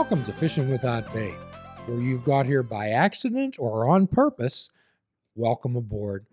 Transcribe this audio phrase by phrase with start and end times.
[0.00, 1.36] Welcome to Fishing Without Bait.
[1.84, 4.70] Where you've got here by accident or on purpose,
[5.34, 6.24] welcome aboard.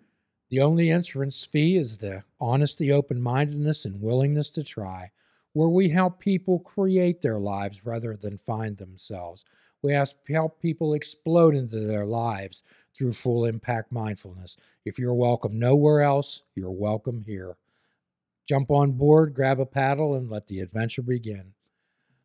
[0.49, 5.11] The only entrance fee is the honesty, open mindedness, and willingness to try,
[5.51, 9.43] where we help people create their lives rather than find themselves.
[9.81, 12.63] We ask, help people explode into their lives
[12.95, 14.55] through full impact mindfulness.
[14.85, 17.57] If you're welcome nowhere else, you're welcome here.
[18.47, 21.51] Jump on board, grab a paddle, and let the adventure begin.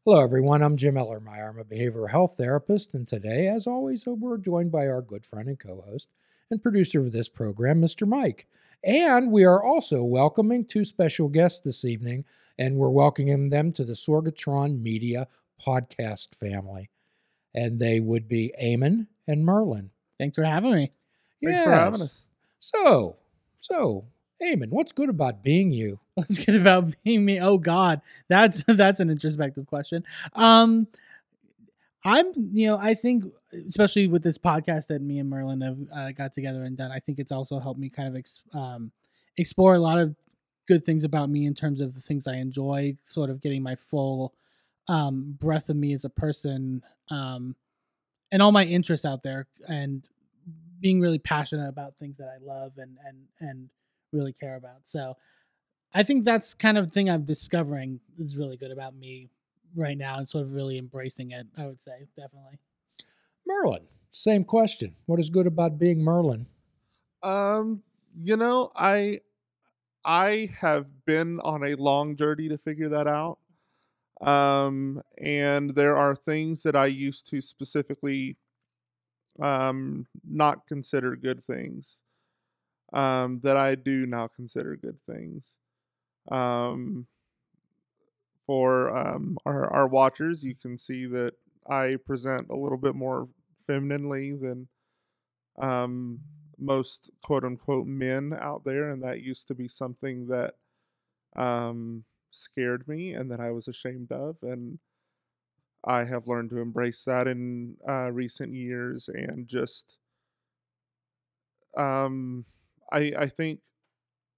[0.04, 0.62] Hello, everyone.
[0.62, 1.48] I'm Jim Ellermeyer.
[1.48, 5.24] I'm a behavioral health therapist, and today, as always, uh, we're joined by our good
[5.24, 6.08] friend and co host
[6.50, 8.04] and producer of this program, Mr.
[8.04, 8.48] Mike.
[8.82, 12.24] And we are also welcoming two special guests this evening,
[12.58, 15.28] and we're welcoming them to the Sorgatron Media
[15.64, 16.90] podcast family.
[17.54, 19.90] And they would be Eamon and Merlin.
[20.18, 20.90] Thanks for having me.
[21.44, 22.26] Thanks for having us.
[22.58, 23.18] So,
[23.56, 24.06] so,
[24.42, 26.00] Eamon, what's good about being you?
[26.14, 27.40] What's good about being me?
[27.40, 30.04] Oh God, that's that's an introspective question.
[30.34, 30.88] Um,
[32.04, 33.24] I'm, you know, I think,
[33.66, 36.98] especially with this podcast that me and Merlin have uh, got together and done, I
[36.98, 38.90] think it's also helped me kind of ex- um,
[39.38, 40.16] explore a lot of
[40.66, 43.76] good things about me in terms of the things I enjoy, sort of getting my
[43.76, 44.34] full
[44.88, 47.54] um, breadth of me as a person, um,
[48.32, 50.08] and all my interests out there, and
[50.80, 53.70] being really passionate about things that I love and and and
[54.12, 54.82] really care about.
[54.84, 55.16] So
[55.94, 59.28] I think that's kind of the thing I'm discovering is really good about me
[59.74, 61.46] right now and sort of really embracing it.
[61.56, 62.58] I would say definitely.
[63.46, 63.82] Merlin.
[64.10, 64.94] Same question.
[65.06, 66.46] What is good about being Merlin?
[67.22, 67.82] Um,
[68.20, 69.20] you know, I
[70.04, 73.38] I have been on a long journey to figure that out.
[74.20, 78.36] Um, and there are things that I used to specifically
[79.40, 82.02] um not consider good things
[82.92, 85.58] um that I do now consider good things.
[86.30, 87.06] Um
[88.46, 91.34] for um our our watchers, you can see that
[91.68, 93.28] I present a little bit more
[93.66, 94.68] femininely than
[95.58, 96.20] um
[96.58, 100.54] most quote unquote men out there and that used to be something that
[101.36, 104.78] um scared me and that I was ashamed of and
[105.84, 109.98] I have learned to embrace that in uh, recent years and just
[111.76, 112.44] um
[112.92, 113.60] I I think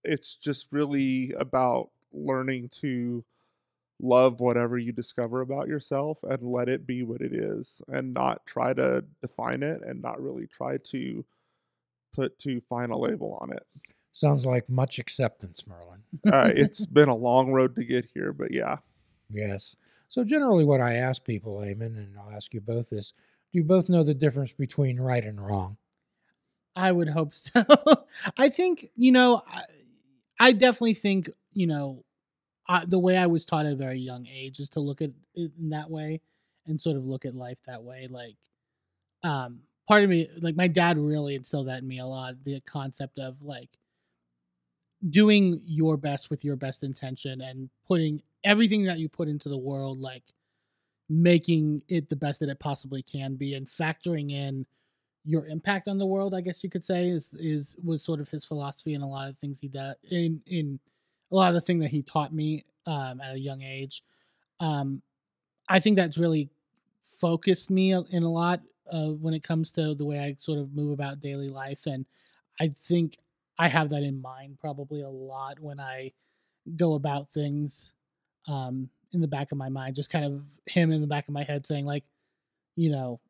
[0.04, 3.24] it's just really about learning to
[4.00, 8.44] love whatever you discover about yourself and let it be what it is and not
[8.46, 11.24] try to define it and not really try to
[12.12, 13.64] put too fine a label on it.
[14.12, 16.02] Sounds like much acceptance, Merlin.
[16.32, 18.78] Uh, it's been a long road to get here, but yeah.
[19.28, 19.74] Yes.
[20.08, 23.12] So generally, what I ask people, Eamon, and I'll ask you both this:
[23.52, 25.78] Do you both know the difference between right and wrong?
[26.76, 27.64] I would hope so.
[28.36, 29.42] I think you know.
[29.46, 29.62] I,
[30.40, 32.04] I definitely think you know.
[32.68, 35.10] I, the way I was taught at a very young age is to look at
[35.34, 36.20] it in that way
[36.66, 38.08] and sort of look at life that way.
[38.10, 38.36] Like,
[39.22, 42.42] um, part of me, like my dad, really instilled that in me a lot.
[42.44, 43.70] The concept of like
[45.10, 49.58] doing your best with your best intention and putting everything that you put into the
[49.58, 50.22] world, like
[51.08, 54.66] making it the best that it possibly can be, and factoring in
[55.24, 56.34] your impact on the world.
[56.34, 59.28] I guess you could say is is was sort of his philosophy and a lot
[59.28, 60.78] of things he did in in
[61.32, 64.02] a lot of the thing that he taught me um, at a young age.
[64.60, 65.02] Um,
[65.68, 66.50] I think that's really
[67.20, 68.60] focused me in a lot
[68.92, 72.04] uh, when it comes to the way I sort of move about daily life, and
[72.60, 73.18] I think
[73.58, 76.12] I have that in mind probably a lot when I
[76.76, 77.92] go about things
[78.48, 81.34] um, in the back of my mind, just kind of him in the back of
[81.34, 82.04] my head saying like,
[82.76, 83.20] you know,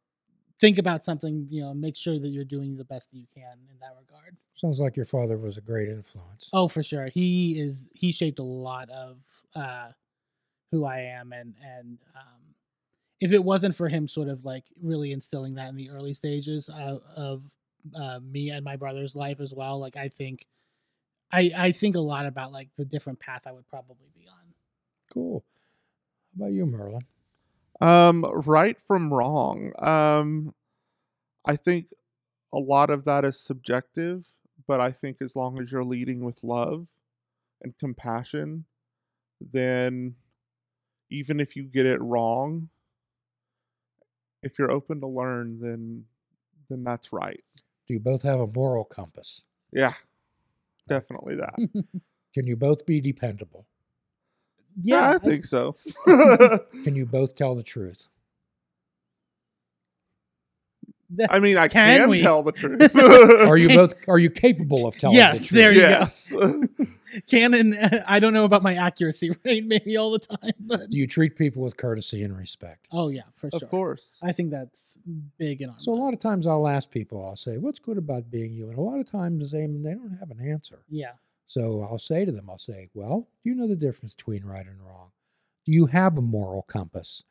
[0.61, 3.59] think about something, you know, make sure that you're doing the best that you can
[3.71, 4.37] in that regard.
[4.55, 6.49] Sounds like your father was a great influence.
[6.53, 7.09] Oh, for sure.
[7.09, 9.19] He is he shaped a lot of
[9.55, 9.89] uh
[10.71, 12.55] who I am and and um
[13.21, 16.69] if it wasn't for him sort of like really instilling that in the early stages
[16.69, 17.43] of, of
[17.95, 20.47] uh, me and my brother's life as well, like I think
[21.33, 24.55] I I think a lot about like the different path I would probably be on.
[25.13, 25.45] Cool.
[26.37, 27.05] How about you, Merlin?
[27.81, 29.73] Um, right from wrong.
[29.79, 30.55] Um,
[31.45, 31.89] I think
[32.53, 34.27] a lot of that is subjective,
[34.67, 36.89] but I think as long as you're leading with love
[37.63, 38.65] and compassion,
[39.41, 40.15] then
[41.11, 42.69] even if you get it wrong,
[44.43, 46.05] if you're open to learn, then
[46.69, 47.43] then that's right.
[47.87, 49.43] Do you both have a moral compass?
[49.73, 49.95] Yeah,
[50.89, 51.55] definitely that.
[52.35, 53.67] Can you both be dependable?
[54.83, 55.77] Yeah, I think so.
[56.85, 58.09] Can you both tell the truth?
[61.11, 62.21] That- I mean, I Can can, we?
[62.23, 62.97] tell the truth.
[63.49, 63.95] Are you Can- both?
[64.09, 65.75] Are you capable of telling Yes, the truth?
[65.77, 66.81] Yes, there you go.
[66.81, 66.89] yes.
[67.31, 70.99] Canon, uh, I don't know about my accuracy rate maybe all the time, but Do
[70.99, 72.89] you treat people with courtesy and respect?
[72.91, 73.61] oh yeah, for of sure.
[73.67, 74.19] Of course.
[74.23, 74.97] I think that's
[75.39, 77.99] big in our So a lot of times I'll ask people, I'll say, "What's good
[77.99, 80.81] about being you?" And a lot of times they they don't have an answer.
[80.89, 81.13] yeah.
[81.47, 84.67] So I'll say to them, I'll say, "Well, do you know the difference between right
[84.67, 85.13] and wrong?
[85.65, 87.25] Do you have a moral compass?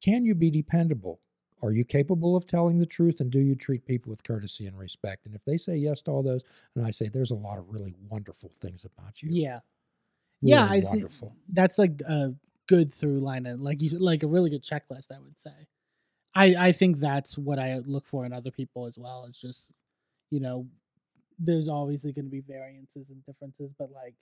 [0.00, 1.20] Can you be dependable?
[1.62, 3.20] Are you capable of telling the truth?
[3.20, 6.10] And do you treat people with courtesy and respect?" And if they say yes to
[6.10, 9.60] all those, and I say, "There's a lot of really wonderful things about you." Yeah.
[10.42, 11.36] Yeah, I think wonderful.
[11.48, 12.34] that's like a
[12.66, 15.68] good through line and like you said, like a really good checklist, I would say.
[16.34, 19.24] I I think that's what I look for in other people as well.
[19.26, 19.70] It's just,
[20.30, 20.66] you know,
[21.38, 24.14] there's obviously going to be variances and differences, but like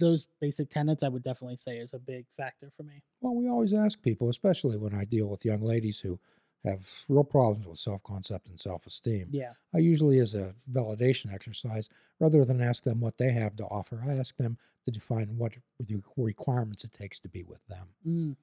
[0.00, 3.02] those basic tenets, I would definitely say is a big factor for me.
[3.20, 6.18] Well, we always ask people, especially when I deal with young ladies who
[6.64, 9.28] have real problems with self concept and self esteem.
[9.30, 9.52] Yeah.
[9.74, 11.88] I usually, as a validation exercise,
[12.18, 15.54] rather than ask them what they have to offer, I ask them to define what
[15.78, 17.88] the requirements it takes to be with them.
[18.06, 18.36] Mm.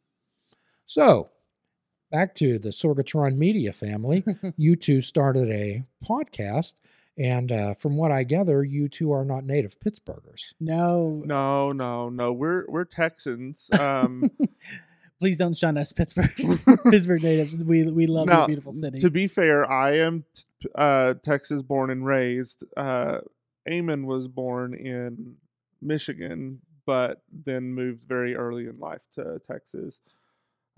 [0.86, 1.30] So,
[2.12, 4.24] back to the Sorgatron Media family,
[4.58, 6.76] you two started a podcast.
[7.18, 10.54] And uh, from what I gather, you two are not native Pittsburghers.
[10.60, 12.34] No, No, no, no.
[12.34, 13.70] We're we're Texans.
[13.80, 14.30] Um,
[15.20, 16.32] please don't shun us, Pittsburgh.
[16.90, 17.56] Pittsburgh natives.
[17.56, 19.00] We we love now, your beautiful city.
[19.00, 22.64] To be fair, I am t- uh, Texas born and raised.
[22.76, 23.20] Uh,
[23.70, 25.36] Eamon was born in
[25.82, 30.00] Michigan, but then moved very early in life to Texas.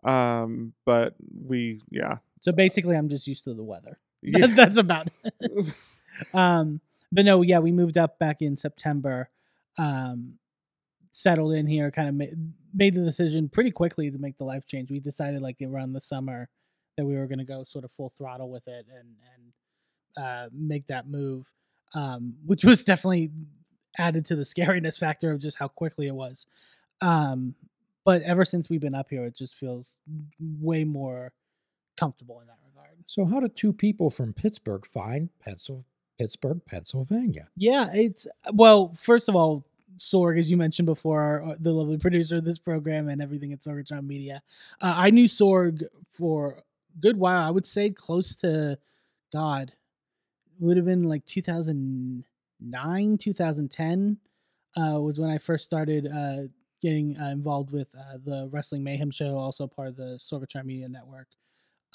[0.04, 4.00] Um, but we, yeah, so basically, I'm just used to the weather.
[4.22, 4.48] yeah.
[4.56, 5.07] that's about
[5.42, 5.74] it.
[6.33, 6.81] Um
[7.11, 9.29] but no yeah we moved up back in september
[9.77, 10.37] um
[11.17, 12.35] settled in here kind of made,
[12.75, 14.91] made the decision pretty quickly to make the life change.
[14.91, 16.47] We decided like around the summer
[16.95, 20.49] that we were going to go sort of full throttle with it and and uh
[20.51, 21.45] make that move
[21.93, 23.31] um which was definitely
[23.97, 26.45] added to the scariness factor of just how quickly it was.
[27.01, 27.55] Um
[28.05, 29.95] but ever since we've been up here it just feels
[30.61, 31.33] way more
[31.99, 32.95] comfortable in that regard.
[33.07, 35.85] So, how did two people from Pittsburgh find Pencil,
[36.17, 37.49] Pittsburgh, Pennsylvania?
[37.55, 38.93] Yeah, it's well.
[38.95, 39.65] First of all,
[39.97, 43.53] Sorg, as you mentioned before, our, uh, the lovely producer of this program and everything
[43.53, 44.41] at Sorgatron Media.
[44.81, 46.59] Uh, I knew Sorg for
[46.95, 47.41] a good while.
[47.41, 48.77] I would say close to
[49.31, 49.73] God,
[50.59, 54.17] would have been like 2009, 2010
[54.75, 56.43] uh, was when I first started uh,
[56.81, 60.89] getting uh, involved with uh, the Wrestling Mayhem show, also part of the Sorgatron Media
[60.89, 61.27] Network.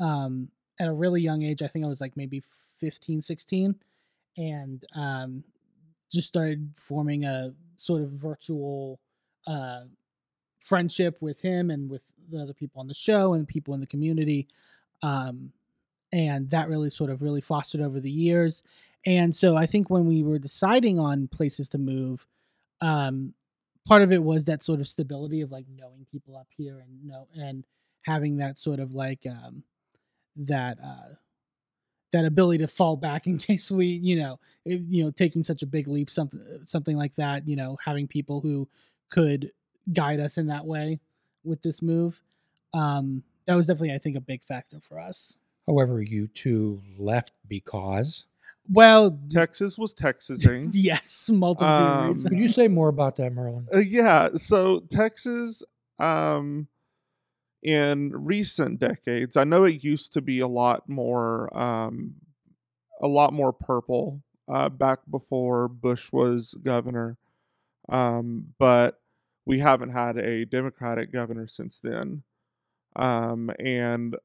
[0.01, 0.49] Um,
[0.81, 2.43] at a really young age, I think I was like maybe
[2.81, 3.75] 15, 16
[4.37, 5.45] and um,
[6.11, 9.01] just started forming a sort of virtual
[9.47, 9.83] uh,
[10.61, 13.87] friendship with him and with the other people on the show and people in the
[13.87, 14.47] community.
[15.03, 15.53] Um,
[16.13, 18.63] and that really sort of really fostered over the years.
[19.05, 22.27] And so I think when we were deciding on places to move,
[22.81, 23.35] um,
[23.87, 27.05] part of it was that sort of stability of like knowing people up here and
[27.05, 27.65] know and
[28.03, 29.65] having that sort of like um,
[30.37, 31.15] that uh,
[32.13, 35.63] that ability to fall back in case we you know if, you know taking such
[35.63, 38.69] a big leap something something like that you know having people who
[39.11, 39.51] could
[39.93, 41.01] guide us in that way
[41.45, 42.23] with this move
[42.75, 45.37] um that was definitely i think a big factor for us
[45.67, 48.27] However, you two left because.
[48.69, 50.71] well Texas was Texasing.
[50.75, 53.69] yes multiple Um, reasons Could you say more about that, Merlin?
[53.73, 55.63] Uh, yeah, so Texas,
[56.01, 56.67] um,
[57.63, 62.15] in recent decades, I know it used to be a lot more, um,
[63.01, 67.17] a lot more purple uh, back before Bush was governor,
[67.89, 69.01] um, but
[69.47, 72.23] we haven't had a Democratic governor since then,
[72.97, 74.17] um, and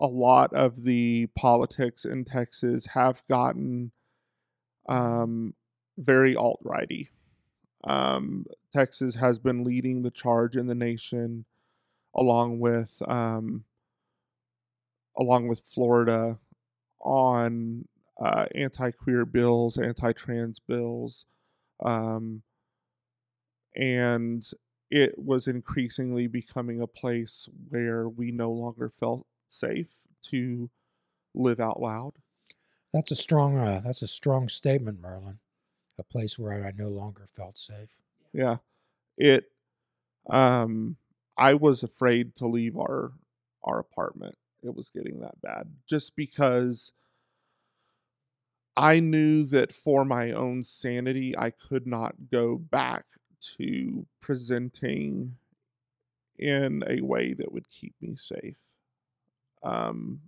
[0.00, 3.92] a- lot of the politics in Texas have gotten
[4.88, 5.54] um,
[5.98, 7.08] very alt righty.
[7.84, 11.44] Um, Texas has been leading the charge in the nation,
[12.18, 13.64] along with um,
[15.16, 16.38] along with Florida,
[17.00, 17.86] on
[18.20, 21.24] uh, anti-queer bills, anti-trans bills,
[21.84, 22.42] um,
[23.76, 24.50] and
[24.90, 30.68] it was increasingly becoming a place where we no longer felt safe to
[31.34, 32.14] live out loud.
[32.92, 33.58] That's a strong.
[33.58, 35.38] Uh, that's a strong statement, Merlin.
[35.98, 37.96] A place where I no longer felt safe.
[38.32, 38.56] Yeah.
[39.16, 39.50] It
[40.30, 40.96] um
[41.38, 43.12] I was afraid to leave our
[43.64, 44.36] our apartment.
[44.62, 46.92] It was getting that bad just because
[48.76, 53.04] I knew that for my own sanity I could not go back
[53.58, 55.36] to presenting
[56.38, 58.56] in a way that would keep me safe.
[59.62, 60.20] Um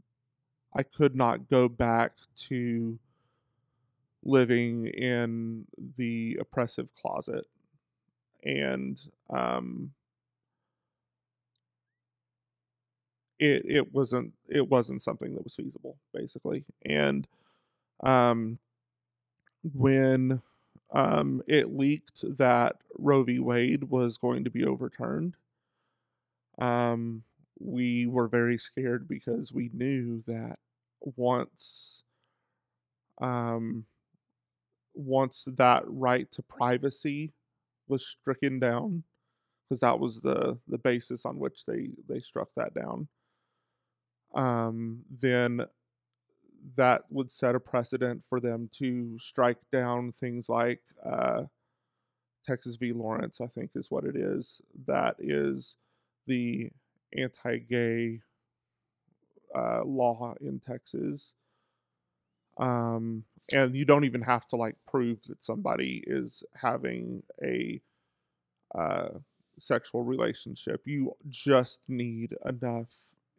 [0.75, 2.15] I could not go back
[2.49, 2.99] to
[4.23, 7.47] living in the oppressive closet.
[8.45, 9.01] And
[9.31, 9.93] um,
[13.41, 16.65] it it wasn't it wasn't something that was feasible, basically.
[16.85, 17.27] And
[18.05, 18.59] um,
[19.75, 20.43] when
[20.93, 23.39] um, it leaked that Roe v.
[23.41, 25.37] Wade was going to be overturned,
[26.59, 27.23] um,
[27.59, 30.59] we were very scared because we knew that
[31.17, 32.05] once
[33.21, 33.87] um,
[34.95, 37.33] once that right to privacy
[37.89, 39.03] was stricken down,
[39.65, 43.09] because that was the the basis on which they they struck that down,
[44.35, 45.67] um, then
[46.77, 51.45] that would set a precedent for them to strike down things like uh,
[52.45, 52.93] Texas v.
[52.93, 54.61] Lawrence, I think is what it is.
[54.87, 55.77] That is
[56.27, 56.71] the
[57.17, 58.21] anti gay
[59.55, 61.35] uh, law in Texas.
[62.59, 67.81] Um, and you don't even have to like prove that somebody is having a
[68.75, 69.09] uh,
[69.59, 70.83] sexual relationship.
[70.85, 72.95] You just need enough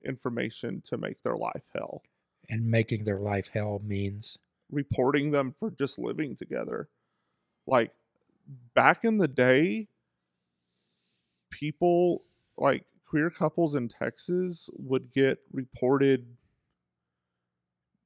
[0.05, 2.03] information to make their life hell.
[2.49, 4.37] And making their life hell means
[4.71, 6.89] reporting them for just living together.
[7.67, 7.91] Like
[8.73, 9.87] back in the day,
[11.49, 12.23] people
[12.57, 16.25] like queer couples in Texas would get reported.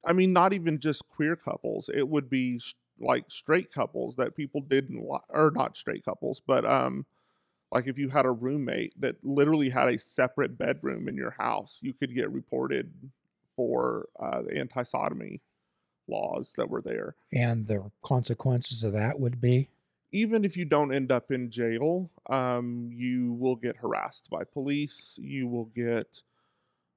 [0.04, 1.88] I mean, not even just queer couples.
[1.92, 2.60] It would be
[3.00, 7.06] like straight couples that people didn't like, or not straight couples, but um,
[7.76, 11.78] like if you had a roommate that literally had a separate bedroom in your house,
[11.82, 12.90] you could get reported
[13.54, 15.42] for uh, the anti sodomy
[16.08, 17.16] laws that were there.
[17.34, 19.68] And the consequences of that would be?
[20.10, 25.18] Even if you don't end up in jail, um, you will get harassed by police.
[25.20, 26.22] You will get,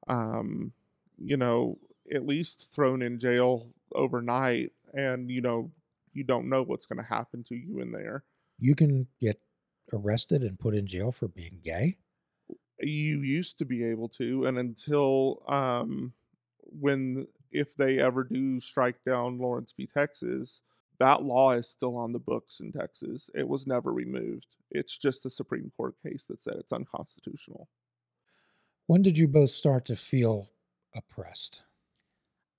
[0.07, 0.71] um,
[1.17, 1.77] you know,
[2.09, 4.71] at least thrown in jail overnight.
[4.93, 5.71] And, you know,
[6.13, 8.23] you don't know what's going to happen to you in there.
[8.59, 9.41] You can get
[9.93, 11.97] arrested and put in jail for being gay?
[12.79, 16.13] You used to be able to, and until um,
[16.61, 19.87] when if they ever do strike down Lawrence v.
[19.87, 20.61] Texas,
[20.99, 23.29] that law is still on the books in Texas.
[23.33, 24.47] It was never removed.
[24.71, 27.67] It's just a Supreme Court case that said it's unconstitutional.
[28.87, 30.47] When did you both start to feel
[30.95, 31.61] oppressed?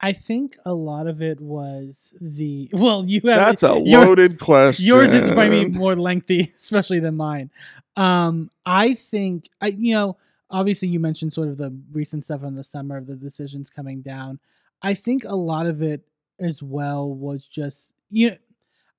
[0.00, 4.86] I think a lot of it was the well, you have that's a loaded question.
[4.86, 7.50] Yours is maybe more lengthy, especially than mine.
[7.96, 10.16] Um, I think I, you know,
[10.50, 14.00] obviously you mentioned sort of the recent stuff in the summer of the decisions coming
[14.00, 14.40] down.
[14.82, 16.02] I think a lot of it
[16.38, 18.30] as well was just you.
[18.30, 18.36] Know,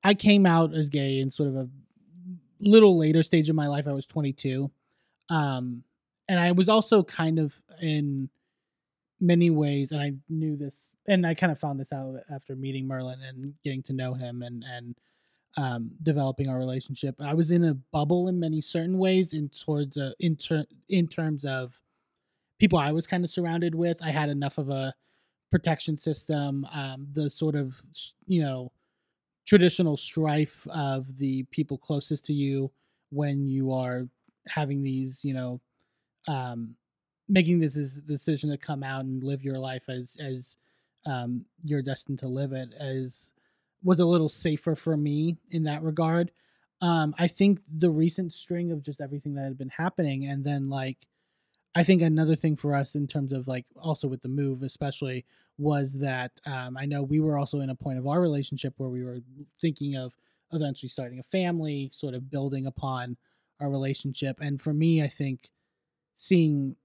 [0.03, 1.69] I came out as gay in sort of a
[2.59, 3.87] little later stage of my life.
[3.87, 4.69] I was 22,
[5.29, 5.83] um,
[6.27, 8.29] and I was also kind of in
[9.21, 12.87] many ways, and I knew this, and I kind of found this out after meeting
[12.87, 14.95] Merlin and getting to know him and and
[15.57, 17.15] um, developing our relationship.
[17.19, 21.07] I was in a bubble in many certain ways, in towards a, in ter- in
[21.07, 21.81] terms of
[22.59, 24.01] people I was kind of surrounded with.
[24.03, 24.93] I had enough of a
[25.51, 27.75] protection system, um, the sort of
[28.25, 28.71] you know
[29.45, 32.71] traditional strife of the people closest to you
[33.09, 34.07] when you are
[34.47, 35.61] having these you know
[36.27, 36.75] um,
[37.31, 40.57] making this is decision to come out and live your life as as
[41.05, 43.31] um, you're destined to live it as
[43.83, 46.29] was a little safer for me in that regard.
[46.81, 50.69] Um, I think the recent string of just everything that had been happening, and then
[50.69, 50.97] like,
[51.73, 55.25] I think another thing for us in terms of like also with the move, especially,
[55.57, 58.89] was that um, I know we were also in a point of our relationship where
[58.89, 59.19] we were
[59.59, 60.13] thinking of
[60.51, 63.15] eventually starting a family, sort of building upon
[63.59, 64.37] our relationship.
[64.41, 65.49] And for me, I think
[66.15, 66.75] seeing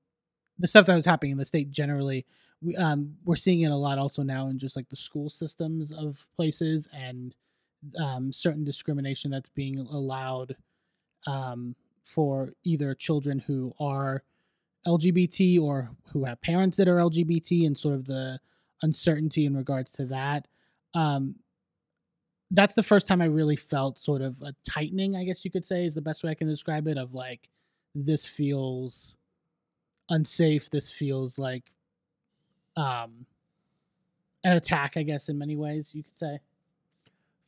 [0.59, 2.27] the stuff that was happening in the state generally
[2.63, 5.93] we um we're seeing it a lot also now in just like the school systems
[5.93, 7.35] of places and
[7.99, 10.57] um certain discrimination that's being allowed
[11.27, 14.23] um for either children who are
[14.87, 18.39] LGBT or who have parents that are LGBT and sort of the
[18.83, 20.47] uncertainty in regards to that
[20.95, 21.37] um
[22.51, 25.67] that's the first time I really felt sort of a tightening, I guess you could
[25.67, 26.97] say, is the best way I can describe it.
[26.97, 27.49] Of like,
[27.95, 29.17] this feels
[30.09, 30.71] unsafe.
[30.71, 31.73] This feels like
[32.77, 33.27] um,
[34.45, 36.41] an attack, I guess, in many ways you could say.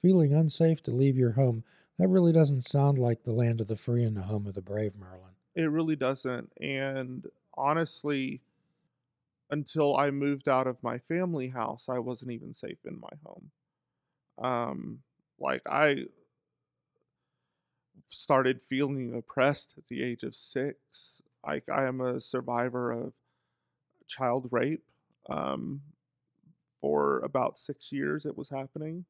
[0.00, 1.64] Feeling unsafe to leave your home.
[1.98, 4.62] That really doesn't sound like the land of the free and the home of the
[4.62, 5.34] brave, Merlin.
[5.56, 6.52] It really doesn't.
[6.60, 8.40] And honestly,
[9.50, 13.50] until I moved out of my family house, I wasn't even safe in my home.
[14.38, 14.98] Um,
[15.40, 16.06] like I
[18.06, 23.12] started feeling oppressed at the age of six like I am a survivor of
[24.08, 24.84] child rape.
[25.30, 25.82] Um,
[26.80, 29.04] for about six years it was happening.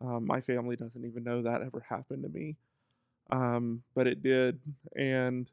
[0.00, 2.56] Um, my family doesn't even know that ever happened to me,
[3.30, 4.60] um, but it did.
[4.96, 5.50] And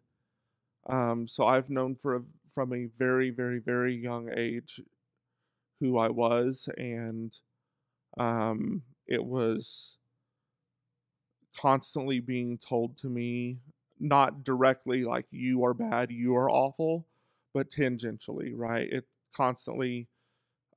[0.87, 2.21] um, so I've known for a,
[2.53, 4.81] from a very, very, very young age
[5.79, 7.37] who I was, and
[8.17, 9.97] um, it was
[11.57, 13.57] constantly being told to me,
[13.99, 17.05] not directly like you are bad, you are awful,
[17.53, 18.89] but tangentially, right?
[18.91, 20.07] It constantly,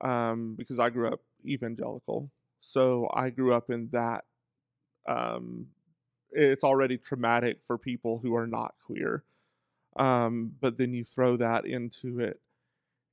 [0.01, 4.25] um, because I grew up evangelical, so I grew up in that.
[5.07, 5.67] Um,
[6.31, 9.23] it's already traumatic for people who are not queer,
[9.97, 12.39] um, but then you throw that into it,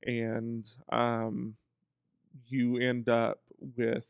[0.05, 1.55] and um,
[2.47, 3.41] you end up
[3.75, 4.07] with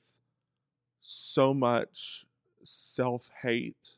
[1.01, 2.25] so much
[2.63, 3.97] self hate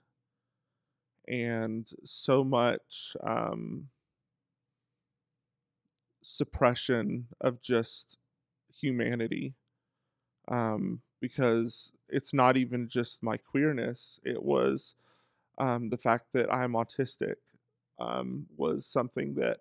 [1.29, 3.87] and so much um,
[6.23, 8.17] suppression of just
[8.73, 9.55] humanity
[10.49, 14.95] um, because it's not even just my queerness it was
[15.59, 17.35] um, the fact that i'm autistic
[17.99, 19.59] um, was something that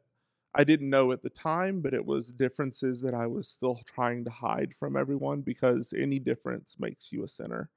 [0.54, 4.25] i didn't know at the time but it was differences that i was still trying
[4.25, 7.70] to hide from everyone because any difference makes you a sinner.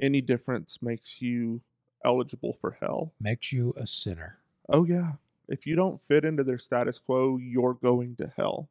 [0.00, 1.62] Any difference makes you
[2.06, 4.38] eligible for hell Makes you a sinner.
[4.68, 5.12] Oh yeah.
[5.48, 8.68] If you don't fit into their status quo, you're going to hell.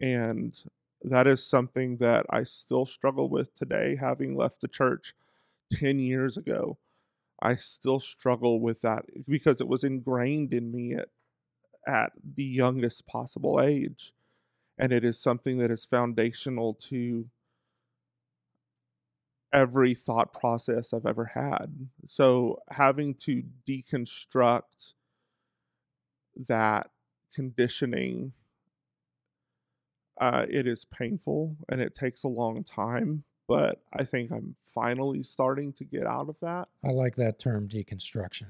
[0.00, 0.58] And
[1.02, 5.14] that is something that I still struggle with today, having left the church
[5.72, 6.78] 10 years ago.
[7.40, 11.08] I still struggle with that because it was ingrained in me at,
[11.86, 14.12] at the youngest possible age.
[14.78, 17.26] And it is something that is foundational to
[19.54, 21.88] every thought process I've ever had.
[22.06, 24.92] So having to deconstruct
[26.48, 26.90] that
[27.32, 28.32] conditioning,
[30.20, 33.22] uh, it is painful and it takes a long time.
[33.46, 36.68] But I think I'm finally starting to get out of that.
[36.82, 38.48] I like that term, deconstruction.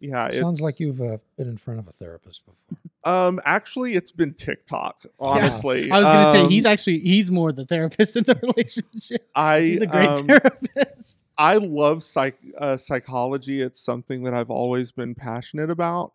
[0.00, 2.78] Yeah, it Sounds like you've uh, been in front of a therapist before.
[3.04, 5.02] Um actually it's been TikTok.
[5.18, 9.28] Honestly, I was gonna say Um, he's actually he's more the therapist in the relationship.
[9.34, 11.16] I He's a great um, therapist.
[11.38, 13.62] I love psych uh, psychology.
[13.62, 16.12] It's something that I've always been passionate about.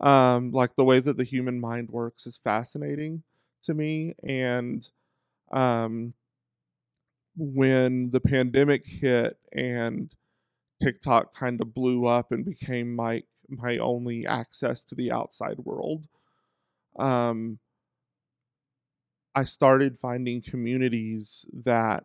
[0.00, 3.22] Um, like the way that the human mind works is fascinating
[3.62, 4.14] to me.
[4.22, 4.88] And
[5.50, 6.14] um,
[7.36, 10.14] when the pandemic hit and
[10.82, 16.06] TikTok kind of blew up and became my my only access to the outside world,
[16.98, 17.58] um,
[19.34, 22.04] I started finding communities that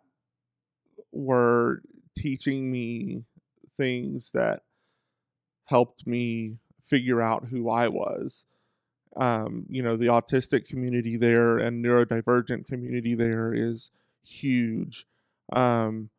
[1.12, 1.82] were
[2.16, 3.24] teaching me
[3.76, 4.62] things that
[5.64, 8.46] helped me figure out who I was.
[9.16, 13.90] Um, you know, the autistic community there and neurodivergent community there is
[14.24, 15.06] huge.
[15.52, 16.10] Um,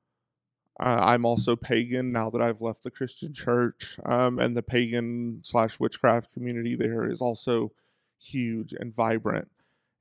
[0.77, 5.79] I'm also pagan now that I've left the Christian church, um, and the pagan slash
[5.79, 7.71] witchcraft community there is also
[8.19, 9.49] huge and vibrant.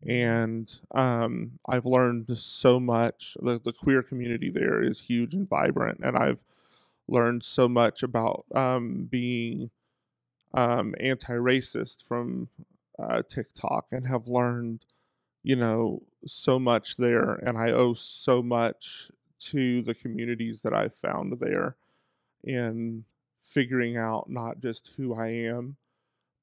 [0.07, 3.37] And um, I've learned so much.
[3.41, 6.41] The, the queer community there is huge and vibrant, and I've
[7.09, 9.71] learned so much about um, being
[10.53, 12.49] um, anti-racist from
[12.99, 14.85] uh, TikTok, and have learned,
[15.43, 17.35] you know, so much there.
[17.43, 21.77] And I owe so much to the communities that I've found there
[22.43, 23.05] in
[23.41, 25.77] figuring out not just who I am,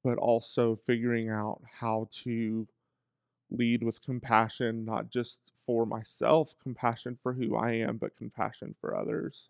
[0.02, 2.66] but also figuring out how to
[3.50, 8.96] lead with compassion, not just for myself, compassion for who I am, but compassion for
[8.96, 9.48] others.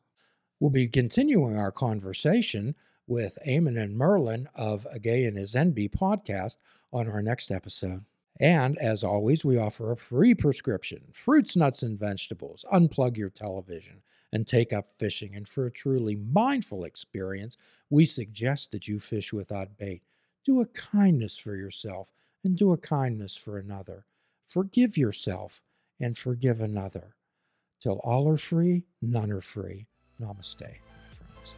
[0.60, 2.74] We'll be continuing our conversation
[3.06, 6.56] with Eamon and Merlin of A Gay and His Envy podcast
[6.92, 8.04] on our next episode.
[8.40, 12.64] And as always, we offer a free prescription fruits, nuts, and vegetables.
[12.72, 15.36] Unplug your television and take up fishing.
[15.36, 17.56] And for a truly mindful experience,
[17.90, 20.02] we suggest that you fish without bait.
[20.44, 24.06] Do a kindness for yourself and do a kindness for another.
[24.44, 25.62] Forgive yourself
[26.00, 27.14] and forgive another.
[27.80, 29.86] Till all are free, none are free.
[30.20, 31.54] Namaste, my friends.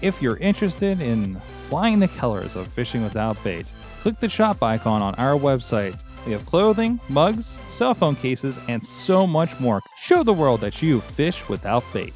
[0.00, 1.36] If you're interested in
[1.68, 5.98] flying the colors of fishing without bait, click the shop icon on our website.
[6.26, 9.82] We have clothing, mugs, cell phone cases, and so much more.
[9.96, 12.14] Show the world that you fish without bait.